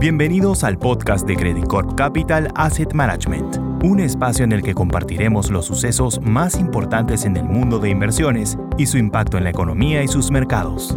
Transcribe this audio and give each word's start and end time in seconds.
Bienvenidos 0.00 0.62
al 0.62 0.78
podcast 0.78 1.26
de 1.26 1.34
Credit 1.34 1.66
Corp 1.66 1.96
Capital 1.96 2.52
Asset 2.54 2.92
Management, 2.92 3.56
un 3.82 3.98
espacio 3.98 4.44
en 4.44 4.52
el 4.52 4.62
que 4.62 4.72
compartiremos 4.72 5.50
los 5.50 5.66
sucesos 5.66 6.20
más 6.20 6.54
importantes 6.54 7.24
en 7.24 7.36
el 7.36 7.42
mundo 7.42 7.80
de 7.80 7.90
inversiones 7.90 8.56
y 8.78 8.86
su 8.86 8.96
impacto 8.96 9.38
en 9.38 9.42
la 9.42 9.50
economía 9.50 10.00
y 10.04 10.06
sus 10.06 10.30
mercados. 10.30 10.96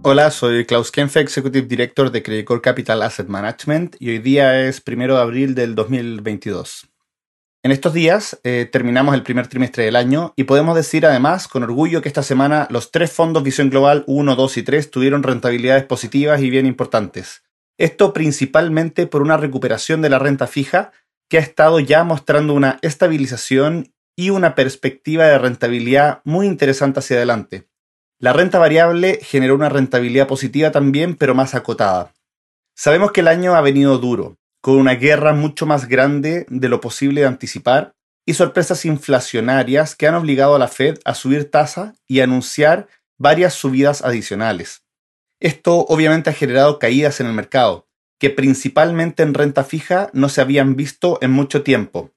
Hola, 0.00 0.30
soy 0.30 0.64
Klaus 0.64 0.90
Kenfe, 0.90 1.20
Executive 1.20 1.66
Director 1.66 2.10
de 2.10 2.22
Credit 2.22 2.46
Corp 2.46 2.64
Capital 2.64 3.02
Asset 3.02 3.28
Management 3.28 3.96
y 3.98 4.08
hoy 4.08 4.18
día 4.18 4.66
es 4.66 4.80
primero 4.80 5.16
de 5.16 5.20
abril 5.20 5.54
del 5.54 5.74
2022. 5.74 6.91
En 7.64 7.70
estos 7.70 7.92
días 7.92 8.40
eh, 8.42 8.68
terminamos 8.70 9.14
el 9.14 9.22
primer 9.22 9.46
trimestre 9.46 9.84
del 9.84 9.94
año 9.94 10.32
y 10.34 10.44
podemos 10.44 10.74
decir 10.74 11.06
además 11.06 11.46
con 11.46 11.62
orgullo 11.62 12.02
que 12.02 12.08
esta 12.08 12.24
semana 12.24 12.66
los 12.70 12.90
tres 12.90 13.12
fondos 13.12 13.44
Visión 13.44 13.70
Global 13.70 14.02
1, 14.08 14.34
2 14.34 14.56
y 14.56 14.62
3 14.64 14.90
tuvieron 14.90 15.22
rentabilidades 15.22 15.84
positivas 15.84 16.40
y 16.40 16.50
bien 16.50 16.66
importantes. 16.66 17.44
Esto 17.78 18.12
principalmente 18.12 19.06
por 19.06 19.22
una 19.22 19.36
recuperación 19.36 20.02
de 20.02 20.10
la 20.10 20.18
renta 20.18 20.48
fija 20.48 20.90
que 21.30 21.38
ha 21.38 21.40
estado 21.40 21.78
ya 21.78 22.02
mostrando 22.02 22.52
una 22.52 22.80
estabilización 22.82 23.94
y 24.16 24.30
una 24.30 24.56
perspectiva 24.56 25.26
de 25.26 25.38
rentabilidad 25.38 26.20
muy 26.24 26.48
interesante 26.48 26.98
hacia 26.98 27.16
adelante. 27.16 27.68
La 28.18 28.32
renta 28.32 28.58
variable 28.58 29.20
generó 29.22 29.54
una 29.54 29.68
rentabilidad 29.68 30.26
positiva 30.26 30.72
también, 30.72 31.14
pero 31.14 31.36
más 31.36 31.54
acotada. 31.54 32.12
Sabemos 32.74 33.12
que 33.12 33.20
el 33.20 33.28
año 33.28 33.54
ha 33.54 33.60
venido 33.60 33.98
duro, 33.98 34.36
con 34.62 34.78
una 34.78 34.94
guerra 34.94 35.34
mucho 35.34 35.66
más 35.66 35.88
grande 35.88 36.46
de 36.48 36.68
lo 36.68 36.80
posible 36.80 37.20
de 37.20 37.26
anticipar 37.26 37.94
y 38.24 38.34
sorpresas 38.34 38.84
inflacionarias 38.84 39.96
que 39.96 40.06
han 40.06 40.14
obligado 40.14 40.54
a 40.54 40.58
la 40.58 40.68
Fed 40.68 40.98
a 41.04 41.14
subir 41.14 41.50
tasa 41.50 41.94
y 42.06 42.20
anunciar 42.20 42.86
varias 43.18 43.54
subidas 43.54 44.02
adicionales. 44.02 44.84
Esto 45.40 45.80
obviamente 45.88 46.30
ha 46.30 46.32
generado 46.32 46.78
caídas 46.78 47.20
en 47.20 47.26
el 47.26 47.32
mercado, 47.32 47.88
que 48.20 48.30
principalmente 48.30 49.24
en 49.24 49.34
renta 49.34 49.64
fija 49.64 50.08
no 50.12 50.28
se 50.28 50.40
habían 50.40 50.76
visto 50.76 51.18
en 51.20 51.32
mucho 51.32 51.64
tiempo. 51.64 52.12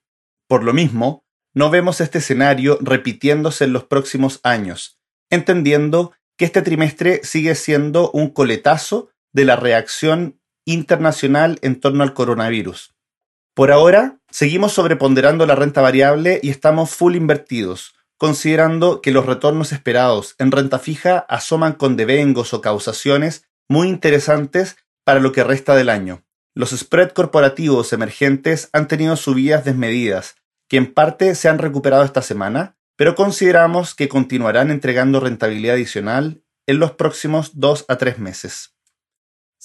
Por 0.48 0.64
lo 0.64 0.74
mismo, 0.74 1.26
no 1.56 1.72
vemos 1.72 2.00
este 2.00 2.20
escenario 2.20 2.78
repitiéndose 2.80 3.64
en 3.64 3.74
los 3.74 3.86
próximos 3.86 4.40
años, 4.44 5.00
entendiendo 5.32 6.14
que 6.38 6.46
este 6.46 6.62
trimestre 6.62 7.22
sigue 7.24 7.56
siendo 7.56 8.12
un 8.12 8.30
coletazo 8.30 9.10
de 9.34 9.46
la 9.46 9.56
reacción 9.56 10.40
internacional 10.66 11.60
en 11.62 11.80
torno 11.80 12.04
al 12.04 12.14
coronavirus. 12.14 12.94
Por 13.54 13.72
ahora, 13.72 14.20
seguimos 14.30 14.74
sobreponderando 14.74 15.46
la 15.46 15.56
renta 15.56 15.82
variable 15.82 16.40
y 16.44 16.50
estamos 16.50 16.90
full 16.90 17.16
invertidos, 17.16 17.96
considerando 18.18 19.02
que 19.02 19.12
los 19.12 19.26
retornos 19.26 19.72
esperados 19.72 20.36
en 20.40 20.52
renta 20.52 20.80
fija 20.80 21.20
asoman 21.30 21.74
con 21.74 21.96
devengos 21.96 22.54
o 22.54 22.62
causaciones 22.62 23.46
muy 23.70 23.88
interesantes 23.88 24.78
para 25.04 25.20
lo 25.20 25.32
que 25.32 25.44
resta 25.44 25.76
del 25.76 25.90
año. 25.90 26.24
Los 26.54 26.72
spread 26.72 27.12
corporativos 27.12 27.94
emergentes 27.94 28.70
han 28.74 28.88
tenido 28.88 29.16
subidas 29.16 29.66
desmedidas, 29.66 30.36
que 30.68 30.78
en 30.78 30.94
parte 30.94 31.36
se 31.36 31.50
han 31.50 31.60
recuperado 31.60 32.04
esta 32.04 32.22
semana, 32.22 32.78
pero 32.96 33.16
consideramos 33.16 33.94
que 33.94 34.08
continuarán 34.08 34.72
entregando 34.72 35.20
rentabilidad 35.20 35.76
adicional 35.76 36.44
en 36.66 36.80
los 36.80 36.92
próximos 36.92 37.60
dos 37.60 37.86
a 37.88 37.98
tres 37.98 38.20
meses. 38.20 38.74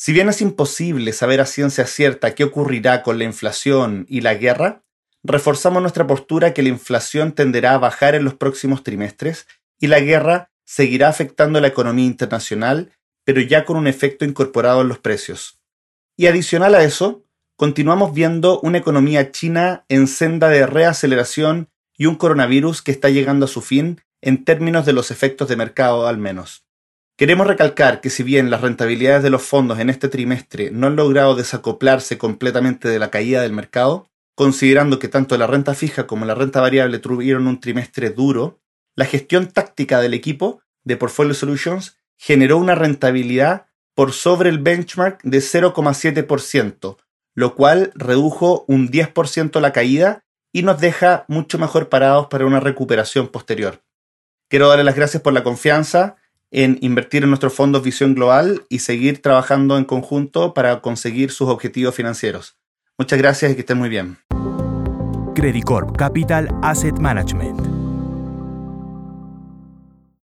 Si 0.03 0.15
bien 0.15 0.31
es 0.31 0.41
imposible 0.41 1.13
saber 1.13 1.43
a 1.43 1.45
ciencia 1.45 1.87
cierta 1.87 2.35
qué 2.35 2.45
ocurrirá 2.45 3.03
con 3.03 3.19
la 3.19 3.25
inflación 3.25 4.07
y 4.09 4.23
la 4.23 4.33
guerra, 4.33 4.83
reforzamos 5.23 5.83
nuestra 5.83 6.07
postura 6.07 6.55
que 6.55 6.63
la 6.63 6.71
inflación 6.71 7.33
tenderá 7.33 7.75
a 7.75 7.79
bajar 7.79 8.15
en 8.15 8.25
los 8.25 8.33
próximos 8.33 8.83
trimestres 8.83 9.47
y 9.79 9.89
la 9.89 10.01
guerra 10.01 10.51
seguirá 10.65 11.09
afectando 11.09 11.61
la 11.61 11.67
economía 11.67 12.07
internacional, 12.07 12.93
pero 13.27 13.43
ya 13.43 13.67
con 13.67 13.77
un 13.77 13.87
efecto 13.87 14.25
incorporado 14.25 14.81
en 14.81 14.89
los 14.89 14.99
precios. 14.99 15.61
Y 16.17 16.29
adicional 16.29 16.75
a 16.75 16.83
eso, 16.83 17.27
continuamos 17.57 18.15
viendo 18.15 18.59
una 18.61 18.79
economía 18.79 19.33
china 19.33 19.85
en 19.91 20.07
senda 20.07 20.49
de 20.49 20.65
reaceleración 20.65 21.69
y 21.95 22.07
un 22.07 22.15
coronavirus 22.15 22.81
que 22.81 22.93
está 22.93 23.11
llegando 23.11 23.45
a 23.45 23.49
su 23.49 23.61
fin 23.61 24.01
en 24.23 24.47
términos 24.47 24.87
de 24.87 24.95
los 24.95 25.11
efectos 25.11 25.47
de 25.49 25.57
mercado 25.57 26.07
al 26.07 26.17
menos. 26.17 26.65
Queremos 27.21 27.47
recalcar 27.47 28.01
que 28.01 28.09
si 28.09 28.23
bien 28.23 28.49
las 28.49 28.63
rentabilidades 28.63 29.23
de 29.23 29.29
los 29.29 29.43
fondos 29.43 29.79
en 29.79 29.91
este 29.91 30.09
trimestre 30.09 30.71
no 30.71 30.87
han 30.87 30.97
logrado 30.97 31.35
desacoplarse 31.35 32.17
completamente 32.17 32.89
de 32.89 32.99
la 32.99 33.11
caída 33.11 33.43
del 33.43 33.53
mercado, 33.53 34.09
considerando 34.35 34.99
que 34.99 35.09
tanto 35.09 35.37
la 35.37 35.47
renta 35.47 35.75
fija 35.75 36.07
como 36.07 36.25
la 36.25 36.35
renta 36.35 36.63
variable 36.63 36.99
tuvieron 36.99 37.47
un 37.47 37.61
trimestre 37.61 38.09
duro, 38.09 38.59
la 38.97 39.05
gestión 39.05 39.49
táctica 39.49 40.01
del 40.01 40.15
equipo 40.15 40.63
de 40.83 40.97
Portfolio 40.97 41.35
Solutions 41.35 41.99
generó 42.17 42.57
una 42.57 42.75
rentabilidad 42.75 43.67
por 43.95 44.13
sobre 44.13 44.49
el 44.49 44.59
benchmark 44.59 45.21
de 45.23 45.41
0,7%, 45.41 46.97
lo 47.35 47.55
cual 47.55 47.93
redujo 47.97 48.65
un 48.67 48.89
10% 48.89 49.61
la 49.61 49.75
caída 49.75 50.25
y 50.55 50.63
nos 50.63 50.81
deja 50.81 51.27
mucho 51.29 51.59
mejor 51.59 51.91
parados 51.91 52.29
para 52.29 52.47
una 52.47 52.61
recuperación 52.61 53.29
posterior. 53.29 53.83
Quiero 54.49 54.69
darle 54.69 54.85
las 54.85 54.97
gracias 54.97 55.23
por 55.23 55.35
la 55.35 55.45
confianza 55.45 56.17
en 56.51 56.79
invertir 56.81 57.23
en 57.23 57.31
nuestros 57.31 57.55
fondos 57.55 57.83
Visión 57.83 58.15
Global 58.15 58.63
y 58.69 58.81
seguir 58.81 59.23
trabajando 59.23 59.79
en 59.79 59.85
conjunto 59.85 60.55
para 60.55 60.81
conseguir 60.81 61.31
sus 61.31 61.49
objetivos 61.49 61.95
financieros. 61.95 62.57
Muchas 62.99 63.19
gracias 63.19 63.53
y 63.53 63.55
que 63.55 63.61
estén 63.61 63.79
muy 63.79 63.89
bien. 63.89 64.19
Credit 65.35 65.65
Corp 65.65 65.97
Capital 65.97 66.49
Asset 66.63 66.99
Management 66.99 67.70